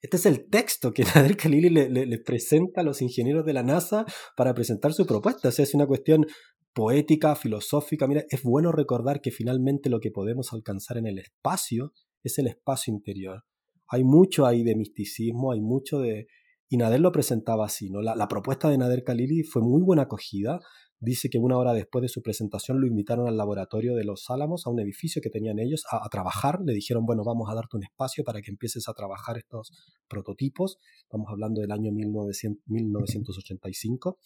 [0.00, 4.06] Este es el texto que Nader Khalili le, presenta a los ingenieros de la NASA
[4.34, 5.50] para presentar su propuesta.
[5.50, 6.24] Es una cuestión
[6.72, 8.06] poética, filosófica.
[8.06, 12.46] Mira, es bueno recordar que finalmente lo que podemos alcanzar en el espacio es el
[12.46, 13.44] espacio interior.
[13.88, 16.28] Hay mucho ahí de misticismo, hay mucho de...
[16.72, 18.00] Y Nader lo presentaba así, ¿no?
[18.00, 20.58] La, propuesta de Nader Khalili fue muy buena acogida
[21.02, 24.66] dice que una hora después de su presentación lo invitaron al laboratorio de los Álamos,
[24.66, 26.60] a un edificio que tenían ellos, a, trabajar.
[26.64, 29.70] Le dijeron, bueno, vamos a darte un espacio para que empieces a trabajar estos
[30.08, 30.78] prototipos.
[31.02, 34.18] Estamos hablando del año 1985.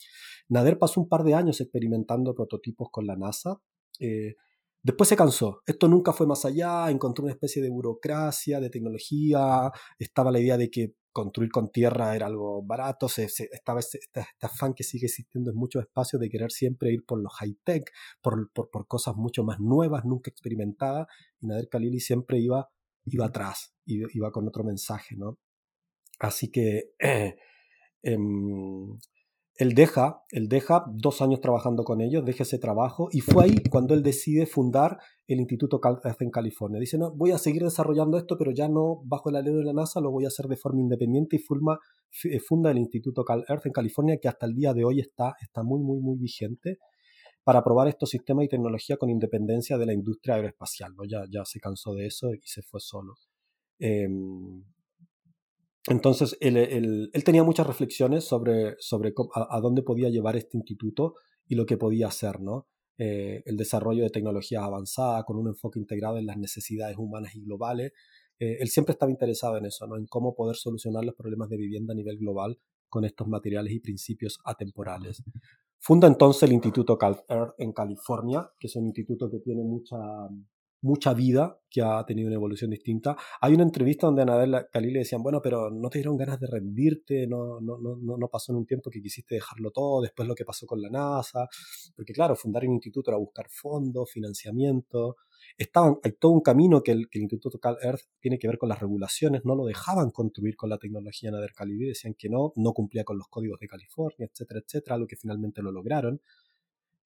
[0.49, 3.61] Nader pasó un par de años experimentando prototipos con la NASA.
[3.99, 4.37] Eh,
[4.83, 5.63] después se cansó.
[5.67, 6.89] Esto nunca fue más allá.
[6.91, 9.73] Encontró una especie de burocracia, de tecnología.
[9.99, 14.00] Estaba la idea de que construir con tierra era algo barato, se, estaba este,
[14.42, 18.52] afán que sigue existiendo en muchos espacios de querer siempre ir por lo high-tech, por,
[18.52, 21.07] por, por, cosas mucho más nuevas, nunca experimentadas,
[21.40, 22.68] y Nader Khalili siempre iba
[23.07, 25.38] iba atrás, iba con otro mensaje, ¿no?
[26.18, 26.90] Así que
[28.02, 28.98] em,
[29.59, 33.55] él deja, él deja dos años trabajando con ellos, deja ese trabajo y fue ahí
[33.71, 36.79] cuando él decide fundar el Instituto CalEarth en California.
[36.79, 39.73] Dice, no, voy a seguir desarrollando esto, pero ya no bajo el alero de la
[39.73, 41.79] NASA, lo voy a hacer de forma independiente y funda,
[42.25, 45.62] eh, funda el Instituto CalEarth en California, que hasta el día de hoy está, está
[45.62, 46.79] muy, muy, muy vigente
[47.42, 50.95] para probar estos sistemas y tecnología con independencia de la industria aeroespacial.
[50.97, 51.05] ¿no?
[51.05, 53.14] Ya, ya se cansó de eso y se fue solo.
[53.79, 54.64] Em,
[55.88, 61.14] entonces, él, tenía muchas reflexiones sobre, sobre a, dónde podía llevar este instituto
[61.46, 62.66] y lo que podía hacer, ¿no?
[62.99, 67.42] Eh, el desarrollo de tecnologías avanzadas con un enfoque integrado en las necesidades humanas y
[67.42, 67.92] globales.
[68.38, 69.96] Eh, él siempre estaba interesado en eso, ¿no?
[69.96, 73.81] en cómo poder solucionar los problemas de vivienda a nivel global con estos materiales y
[73.81, 75.22] principios atemporales.
[75.79, 79.96] Funda entonces el Instituto CalEarth en California, que es un instituto que tiene mucha,
[80.87, 83.16] mucha vida, que ha tenido una evolución distinta.
[83.40, 86.40] Hay una entrevista donde a Nadel Khalil le decían, bueno, pero no te dieron ganas
[86.40, 90.27] de rendirte, no, no, no, no pasó en un tiempo que quisiste dejarlo todo, después
[90.27, 91.46] lo que pasó con la NASA,
[91.94, 95.16] porque claro, fundar un instituto era buscar fondos, financiamiento,
[95.59, 98.81] Estaban, hay todo un camino que el, Instituto Cal Earth tiene que ver con las
[98.81, 103.05] regulaciones, no lo dejaban construir con la tecnología Nader Calibre, decían que no, no cumplía
[103.05, 106.20] con los códigos de California, etcétera, etcétera, lo que finalmente lo lograron.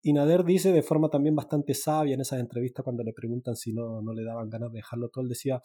[0.00, 3.72] Y Nader dice de forma también bastante sabia en esas entrevistas cuando le preguntan si
[3.72, 5.60] no, no le daban ganas de dejarlo todo, él decía,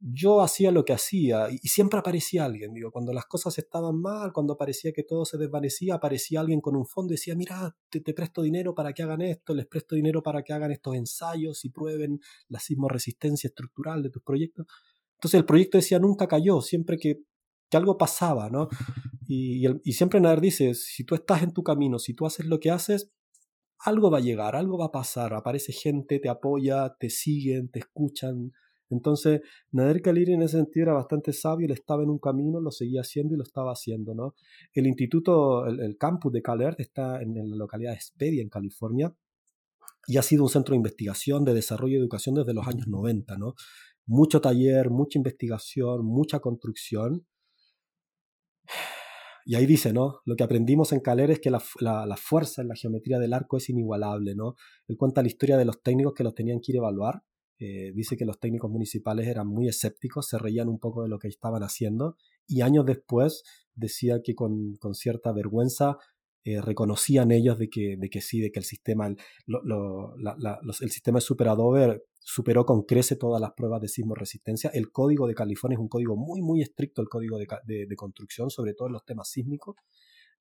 [0.00, 4.32] yo hacía lo que hacía y, siempre aparecía alguien, digo, cuando las cosas estaban mal,
[4.32, 8.00] cuando parecía que todo se desvanecía, aparecía alguien con un fondo y decía, mira, te,
[8.12, 11.70] presto dinero para que hagan esto, les presto dinero para que hagan estos ensayos y
[11.70, 14.66] prueben la sismoresistencia estructural de tus proyectos.
[15.14, 17.22] Entonces el proyecto decía, nunca cayó, siempre que,
[17.70, 18.68] que algo pasaba, ¿no?
[19.26, 22.44] Y, y, y siempre Nader dice, si tú estás en tu camino, si tú haces
[22.44, 23.10] lo que haces,
[23.80, 27.80] algo va a llegar, algo va a pasar, aparece gente, te apoya, te siguen, te
[27.80, 28.52] escuchan.
[28.90, 29.40] Entonces,
[29.72, 33.00] Nader Khalili en ese sentido era bastante sabio, él estaba en un camino, lo seguía
[33.00, 34.34] haciendo y lo estaba haciendo, ¿no?
[34.72, 39.14] El instituto, el, campus de CalEarth está en, la localidad de Spedia, en California,
[40.06, 43.36] y ha sido un centro de investigación, de desarrollo y educación desde los años 90,
[43.38, 43.54] ¿no?
[44.06, 47.26] Mucho taller, mucha investigación, mucha construcción,
[49.44, 50.20] y ahí dice, ¿no?
[50.24, 51.60] Lo que aprendimos en Caler es que la,
[52.16, 54.54] fuerza en la geometría del arco es inigualable, ¿no?
[54.88, 57.22] Él cuenta la historia de los técnicos que los tenían que ir a evaluar.
[57.58, 61.18] Eh, dice que los técnicos municipales eran muy escépticos, se reían un poco de lo
[61.18, 62.16] que estaban haciendo
[62.48, 63.44] y años después
[63.76, 65.98] decía que con, con cierta vergüenza
[66.46, 71.16] eh, reconocían ellos de que, de que sí, de que el sistema, el, el sistema
[71.16, 74.68] de Super Adobe superó con crece todas las pruebas de sismo resistencia.
[74.74, 77.46] El código de California es un código muy, muy estricto, el código de,
[77.86, 79.76] de, construcción, sobre todo en los temas sísmicos,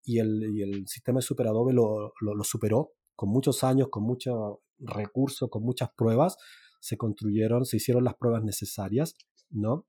[0.04, 4.04] y el, y el sistema de Super Adobe lo, lo, superó con muchos años, con
[4.04, 6.36] muchos recursos, con muchas pruebas.
[6.82, 9.16] Se construyeron, se hicieron las pruebas necesarias,
[9.50, 9.86] ¿no?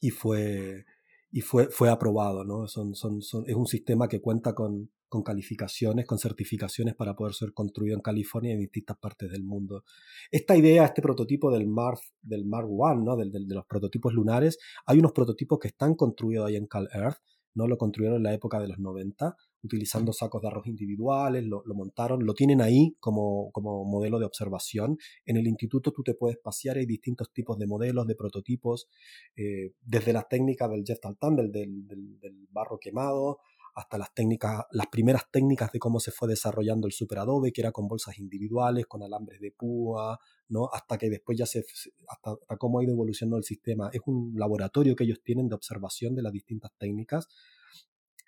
[0.00, 0.84] Y fue,
[1.30, 2.66] y fue, fue aprobado, ¿no?
[2.66, 7.52] Son, son, es un sistema que cuenta con, con calificaciones, con certificaciones para poder ser
[7.52, 9.84] construido en California y en distintas partes del mundo.
[10.30, 13.16] Esta idea, este prototipo del Mark, del Mark One, ¿no?
[13.16, 17.18] Del, de los prototipos lunares, hay unos prototipos que están construidos ahí en Cal Earth,
[17.54, 17.66] ¿no?
[17.66, 22.24] Lo construyeron en la época de los 90, utilizando sacos de arroz individuales, lo, montaron,
[22.24, 24.96] lo tienen ahí como, como, modelo de observación.
[25.24, 28.88] En el instituto tú te puedes pasear, hay distintos tipos de modelos, de prototipos,
[29.36, 33.38] eh, desde las técnicas del Jeff Taltan, del, del, del barro quemado,
[33.78, 37.60] hasta las técnicas, las primeras técnicas de cómo se fue desarrollando el Super Adobe, que
[37.60, 40.68] era con bolsas individuales, con alambres de púa, ¿no?
[40.72, 41.64] Hasta que después ya se,
[42.08, 43.88] hasta, cómo ha ido evolucionando el sistema.
[43.92, 47.28] Es un laboratorio que ellos tienen de observación de las distintas técnicas.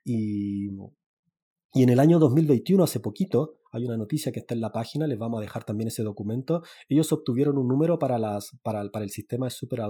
[0.05, 0.69] Y,
[1.73, 5.09] y en el año 2021, hace poquito, hay una noticia que está en la página,
[5.09, 6.63] les vamos a dejar también ese documento.
[6.89, 9.81] Ellos obtuvieron un número para, las, para, el sistema de Super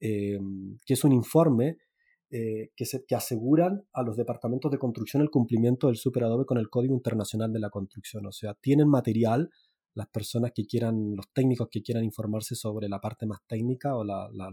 [0.00, 0.38] eh,
[0.84, 1.78] que es un informe
[2.30, 6.44] eh, que, se, que aseguran a los departamentos de construcción el cumplimiento del Super Adobe
[6.44, 8.26] con el Código Internacional de la Construcción.
[8.26, 9.50] O sea, tienen material
[9.96, 14.04] las personas que quieran, los técnicos que quieran informarse sobre la parte más técnica o
[14.04, 14.52] la, la,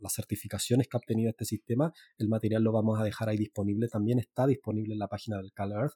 [0.00, 3.88] las certificaciones que ha obtenido este sistema, el material lo vamos a dejar ahí disponible.
[3.88, 5.94] También está disponible en la página del CalEarth.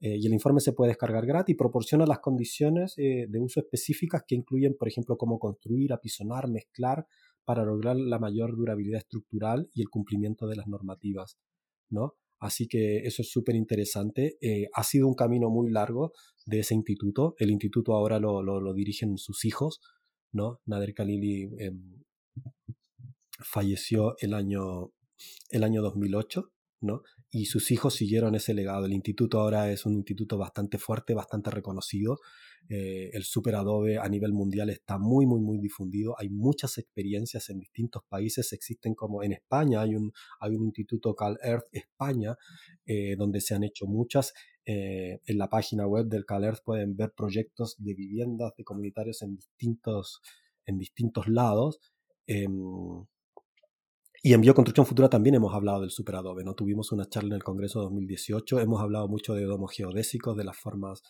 [0.00, 3.60] Eh, y el informe se puede descargar gratis y proporciona las condiciones eh, de uso
[3.60, 7.06] específicas que incluyen, por ejemplo, cómo construir, apisonar, mezclar,
[7.46, 11.38] para lograr la mayor durabilidad estructural y el cumplimiento de las normativas,
[11.88, 12.14] ¿no?
[12.38, 14.36] Así que eso es súper interesante.
[14.42, 16.12] Eh, ha sido un camino muy largo
[16.44, 17.34] de ese instituto.
[17.38, 19.80] El instituto ahora lo, dirigen sus hijos,
[20.32, 20.60] ¿no?
[20.66, 22.02] Nader Khalili em,
[23.38, 24.92] falleció el año,
[25.48, 27.02] el año 2008, ¿no?
[27.30, 28.86] y sus hijos siguieron ese legado.
[28.86, 32.18] El instituto ahora es un instituto bastante fuerte, bastante reconocido.
[32.68, 36.14] Eh, el Super Adobe a nivel mundial está muy, muy, muy difundido.
[36.18, 38.52] Hay muchas experiencias en distintos países.
[38.52, 42.36] Existen como en España, hay un, hay un instituto Cal Earth España,
[42.84, 44.32] eh, donde se han hecho muchas.
[44.64, 49.22] Eh, en la página web del Cal Earth pueden ver proyectos de viviendas de comunitarios
[49.22, 50.20] en distintos,
[50.64, 51.80] en distintos lados.
[54.26, 56.54] Y en Bioconstrucción Futura también hemos hablado del superadobe, ¿no?
[56.54, 60.56] Tuvimos una charla en el Congreso 2018, hemos hablado mucho de domos geodésicos, de las
[60.56, 61.04] formas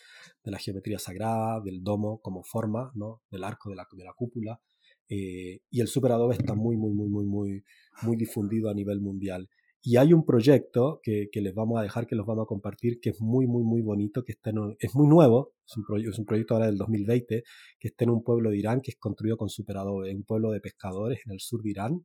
[0.45, 3.23] de la geometría sagrada, del domo como forma, ¿no?
[3.31, 4.61] Del arco, de la, de la cúpula.
[5.09, 7.65] Eh, y el superadobe está muy, muy, muy, muy, muy,
[8.03, 9.49] muy difundido a nivel mundial.
[9.81, 13.01] Y hay un proyecto que, que, les vamos a dejar, que los vamos a compartir,
[13.01, 16.19] que es muy, muy, muy bonito, que está en es muy nuevo, es un, es
[16.19, 17.45] un, proyecto ahora del 2020,
[17.81, 20.61] que está en un pueblo de Irán que es construido con superadobe, un pueblo de
[20.61, 22.05] pescadores en el sur de Irán,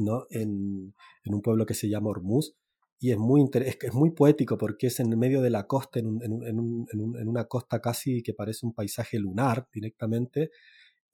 [0.00, 0.26] ¿no?
[0.30, 2.54] en, en, un pueblo que se llama Hormuz.
[3.00, 6.06] Y es muy, es, es muy poético porque es en medio de la costa, en,
[6.06, 6.86] un, en, un,
[7.18, 10.50] en una costa casi que parece un paisaje lunar directamente,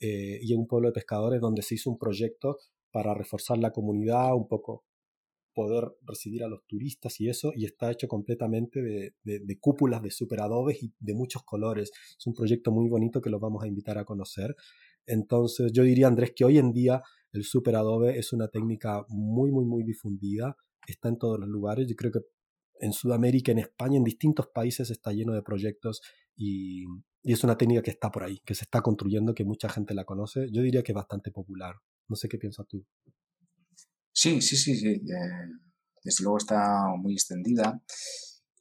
[0.01, 2.59] eh, y en un pueblo de pescadores donde se hizo un proyecto
[2.91, 4.85] para reforzar la comunidad, un poco
[5.55, 10.03] poder recibir a los turistas y eso, y está hecho completamente de, de, de, cúpulas
[10.03, 11.93] de superadobes y de muchos colores.
[12.19, 14.57] Es un proyecto muy bonito que los vamos a invitar a conocer.
[15.07, 17.03] Entonces, yo diría, Andrés, que hoy en día
[17.35, 21.87] el super adobe es una técnica muy, muy, muy difundida, está en todos los lugares.
[21.89, 22.21] Yo creo que
[22.81, 26.01] en Sudamérica, en España, en distintos países está lleno de proyectos
[26.37, 26.85] y,
[27.23, 29.95] y, es una técnica que está por ahí, que se está construyendo, que mucha gente
[29.95, 30.49] la conoce.
[30.53, 31.75] Yo diría que es bastante popular.
[32.09, 32.87] No sé qué piensas tú.
[34.13, 34.89] Sí, sí, sí, sí.
[34.89, 35.49] Eh,
[36.05, 37.83] desde luego está muy extendida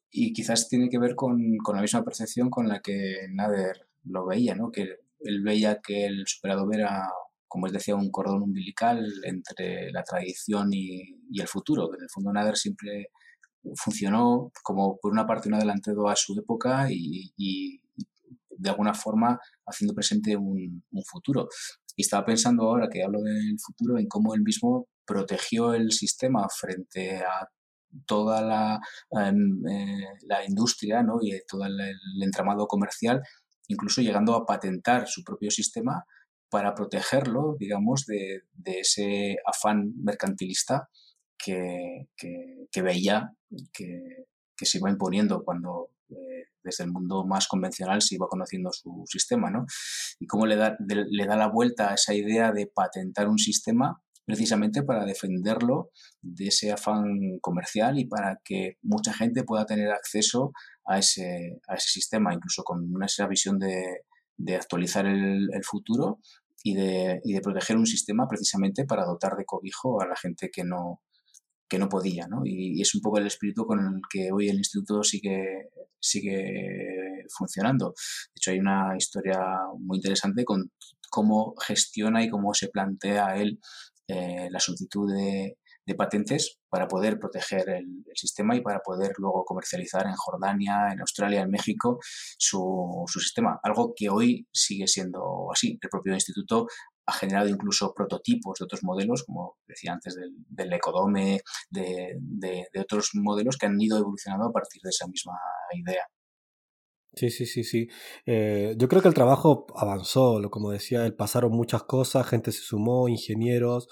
[0.09, 4.25] y quizás tiene que ver con, con, la misma percepción con la que Nader lo
[4.25, 4.71] veía, ¿no?
[4.71, 7.07] Que él veía que el Adobe era
[7.53, 11.03] como os decía, un cordón umbilical entre la tradición y,
[11.39, 11.87] el futuro.
[11.93, 13.11] En el fondo Nader siempre
[13.75, 17.79] funcionó como por una parte un adelantado a su época y,
[18.57, 21.47] de alguna forma haciendo presente un, futuro.
[21.95, 26.47] Y estaba pensando ahora que hablo del futuro en cómo él mismo protegió el sistema
[26.49, 27.47] frente a
[28.07, 28.79] toda la,
[29.11, 31.19] em, eh, la industria ¿no?
[31.21, 31.79] y todo el
[32.23, 33.21] entramado comercial,
[33.67, 36.03] incluso llegando a patentar su propio sistema
[36.53, 40.87] para protegerlo, digamos, de, ese afán mercantilista
[41.35, 42.05] que,
[42.75, 43.33] veía
[43.73, 44.27] que,
[44.61, 49.49] se iba imponiendo cuando eh, desde el mundo más convencional se iba conociendo su sistema,
[49.49, 49.65] ¿no?
[50.19, 53.99] Y cómo le da, le da la vuelta a esa idea de patentar un sistema
[54.23, 55.89] precisamente para defenderlo
[56.21, 60.51] de ese afán comercial y para que mucha gente pueda tener acceso
[60.85, 64.03] a ese, a ese sistema, incluso con una esa visión de,
[64.37, 66.19] de actualizar el, el, futuro
[66.63, 70.49] y de, y de proteger un sistema precisamente para dotar de cobijo a la gente
[70.49, 71.01] que no,
[71.67, 72.27] que no podía.
[72.27, 72.41] ¿no?
[72.45, 77.89] Y, es un poco el espíritu con el que hoy el instituto sigue, sigue funcionando.
[77.89, 79.39] De hecho, hay una historia
[79.79, 80.71] muy interesante con
[81.09, 83.59] cómo gestiona y cómo se plantea él
[84.07, 89.43] eh, la solicitud de, de patentes para poder proteger el, sistema y para poder luego
[89.43, 91.97] comercializar en Jordania, en Australia, en México
[92.37, 93.59] su, su, sistema.
[93.63, 95.79] Algo que hoy sigue siendo así.
[95.81, 96.67] El propio instituto
[97.07, 102.67] ha generado incluso prototipos de otros modelos, como decía antes, del, del Ecodome, de, de,
[102.71, 105.33] de, otros modelos que han ido evolucionando a partir de esa misma
[105.73, 106.03] idea.
[107.15, 107.87] Sí, sí, sí, sí.
[108.25, 112.61] Eh, yo creo que el trabajo avanzó, como decía, él pasaron muchas cosas, gente se
[112.61, 113.87] sumó, ingenieros,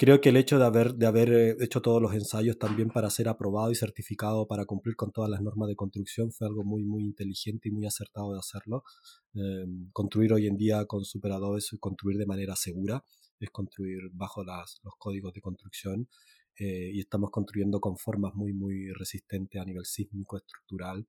[0.00, 3.10] Creo que el hecho de haber, de haber eh, hecho todos los ensayos también para
[3.10, 6.84] ser aprobado y certificado para cumplir con todas las normas de construcción fue algo muy,
[6.84, 8.84] muy inteligente y muy acertado de hacerlo.
[9.34, 13.04] Eh, construir hoy en día con superadores es construir de manera segura,
[13.40, 16.08] es construir bajo las, los códigos de construcción
[16.60, 21.08] eh, y estamos construyendo con formas muy, muy resistentes a nivel sísmico, estructural.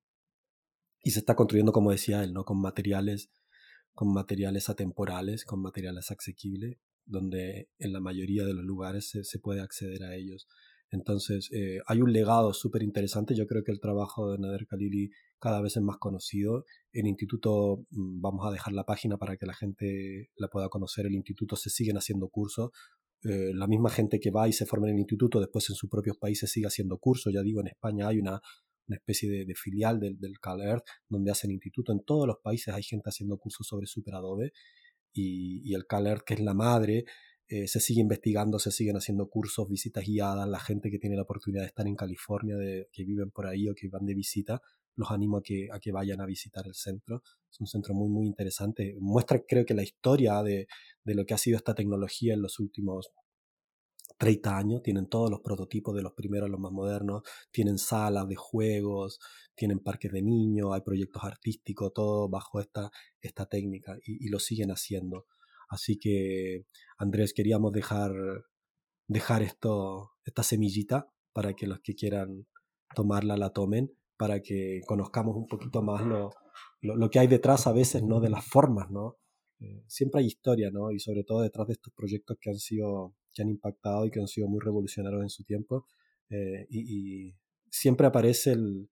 [1.04, 2.44] Y se está construyendo, como decía él, ¿no?
[2.44, 3.30] con materiales
[3.94, 6.78] con materiales atemporales, con materiales asequibles,
[7.10, 10.48] donde en la mayoría de los lugares se, se puede acceder a ellos.
[10.92, 13.36] Entonces, eh, hay un legado súper interesante.
[13.36, 16.66] Yo creo que el trabajo de Nader Khalili cada vez es más conocido.
[16.92, 21.06] El instituto, mm, vamos a dejar la página para que la gente la pueda conocer.
[21.06, 22.72] El instituto se siguen haciendo cursos.
[23.24, 25.90] Eh, la misma gente que va y se forma en el instituto, después en sus
[25.90, 27.34] propios países sigue haciendo cursos.
[27.34, 28.40] Ya digo, en España hay una,
[28.88, 31.92] una especie de, filial del, del CalEarth donde hacen instituto.
[31.92, 34.52] En todos los países hay gente haciendo cursos sobre Super Adobe
[35.14, 37.06] y, el CalEarth, que es la madre,
[37.48, 41.24] eh, se sigue investigando, se siguen haciendo cursos, visitas guiadas, la gente que tiene la
[41.24, 44.62] oportunidad de estar en California, de, que viven por ahí o que van de visita,
[44.96, 47.24] los animo a que, a que vayan a visitar el centro.
[47.50, 48.96] Es un centro muy, muy interesante.
[49.00, 50.68] Muestra, creo que, la historia de,
[51.04, 53.12] de lo que ha sido esta tecnología en los últimos
[54.20, 58.36] 30 años, tienen todos los prototipos de los primeros, los más modernos, tienen salas de
[58.36, 59.20] juegos,
[59.56, 62.92] tienen parques de niños, hay proyectos artísticos, todo bajo esta,
[63.22, 65.26] esta técnica y, lo siguen haciendo.
[65.70, 66.66] Así que,
[66.98, 68.12] Andrés, queríamos dejar,
[69.08, 72.46] dejar esto, esta semillita para que los que quieran
[72.94, 76.32] tomarla la tomen, para que conozcamos un poquito más lo,
[76.82, 78.20] lo, que hay detrás a veces, ¿no?
[78.20, 79.16] De las formas, ¿no?
[79.62, 80.92] Eh, siempre hay historia, ¿no?
[80.92, 84.20] Y sobre todo detrás de estos proyectos que han sido, que han impactado y que
[84.20, 85.86] han sido muy revolucionarios en su tiempo.
[86.30, 87.34] Eh, y,
[87.72, 88.90] siempre aparece el,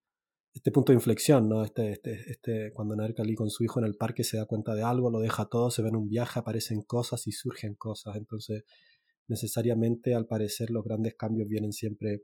[0.53, 1.63] este punto de inflexión, ¿no?
[1.63, 4.75] Este, este, este, cuando Nader Kali con su hijo en el parque se da cuenta
[4.75, 8.15] de algo, lo deja todo, se ve en un viaje, aparecen cosas y surgen cosas.
[8.17, 8.65] Entonces,
[9.27, 12.21] necesariamente, al parecer, los grandes cambios vienen siempre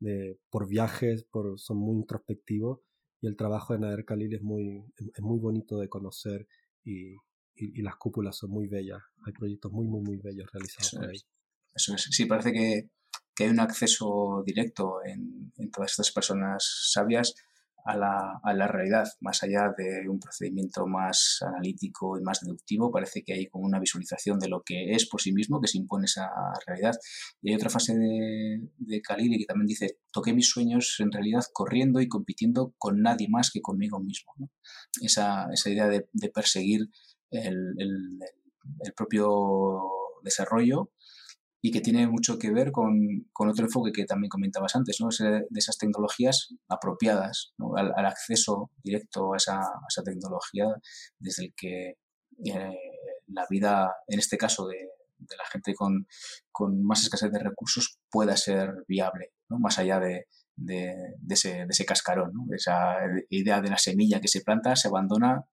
[0.00, 2.80] de, por viajes, por, son muy introspectivos
[3.20, 6.48] y el trabajo de Nader Khalil es muy, es muy bonito de conocer
[6.84, 7.16] y,
[7.60, 9.02] y, las cúpulas son muy bellas.
[9.26, 11.20] Hay proyectos muy, muy, muy bellos realizados por ahí.
[11.74, 12.08] Eso es.
[12.10, 12.90] Sí, parece que,
[13.34, 17.34] que hay un acceso directo en, en, todas estas personas sabias
[17.84, 22.90] a la, a la, realidad, más allá de un procedimiento más analítico y más deductivo,
[22.90, 25.78] parece que hay como una visualización de lo que es por sí mismo, que se
[25.78, 26.28] impone esa
[26.66, 26.94] realidad.
[27.40, 31.44] Y hay otra fase de, de Khalil que también dice, toqué mis sueños en realidad
[31.52, 34.32] corriendo y compitiendo con nadie más que conmigo mismo.
[35.00, 36.90] Esa, esa, idea de, de perseguir
[37.30, 38.18] el,
[38.96, 39.80] propio
[40.22, 40.90] desarrollo
[41.62, 45.08] y que tiene mucho que ver con, otro enfoque que también comentabas antes, ¿no?
[45.08, 49.60] de esas tecnologías apropiadas, al, acceso directo a esa,
[50.04, 50.66] tecnología
[51.18, 51.98] desde el que
[52.46, 52.78] eh,
[53.26, 54.88] la vida, en este caso de,
[55.36, 56.06] la gente con,
[56.82, 59.58] más escasez de recursos, pueda ser viable, ¿no?
[59.58, 60.26] más allá ese,
[61.20, 62.54] de ese cascarón, ¿no?
[62.54, 62.96] esa
[63.28, 65.44] idea de la semilla que se planta, se abandona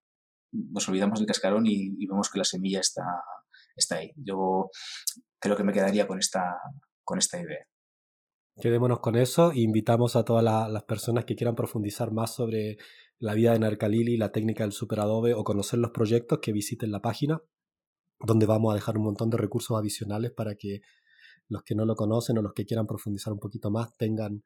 [0.51, 3.03] nos olvidamos del cascarón y, vemos que la semilla está,
[3.75, 4.11] está ahí.
[4.15, 4.69] Yo
[5.39, 6.57] creo que me quedaría con esta,
[7.03, 7.65] con esta idea.
[8.59, 12.77] Quedémonos con eso e invitamos a todas las personas que quieran profundizar más sobre
[13.19, 17.01] la vida de Narcalili, la técnica del superadobe o conocer los proyectos que visiten la
[17.01, 17.41] página,
[18.19, 20.81] donde vamos a dejar un montón de recursos adicionales para que
[21.49, 24.43] los que no lo conocen o los que quieran profundizar un poquito más tengan,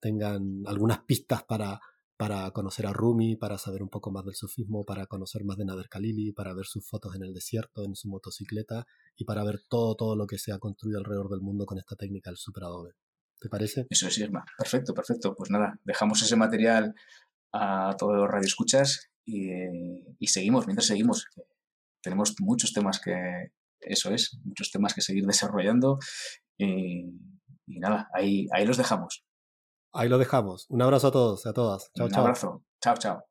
[0.00, 1.80] tengan algunas pistas para,
[2.20, 5.64] para conocer a Rumi, para saber un poco más del sufismo, para conocer más de
[5.64, 9.62] Nader Khalili, para ver sus fotos en el desierto, en su motocicleta y para ver
[9.70, 12.92] todo, todo lo que se ha construido alrededor del mundo con esta técnica del superadobe.
[13.40, 13.86] ¿Te parece?
[13.88, 14.44] Eso es, Irma.
[14.58, 15.34] Perfecto, perfecto.
[15.34, 16.94] Pues nada, dejamos ese material
[17.54, 19.48] a todos los radioescuchas y,
[20.18, 21.26] y seguimos, mientras seguimos.
[22.02, 25.98] Tenemos muchos temas que, eso es, muchos temas que seguir desarrollando
[26.58, 27.00] y,
[27.66, 29.24] y nada, ahí, ahí los dejamos.
[29.92, 30.66] Ahí lo dejamos.
[30.68, 31.90] Un abrazo a todos y a todas.
[31.94, 32.62] Chao, Un abrazo.
[32.80, 33.24] Chao, chao.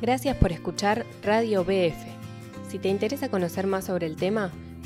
[0.00, 1.94] Gracias por escuchar Radio BF.
[2.68, 4.50] Si te interesa conocer más sobre el tema,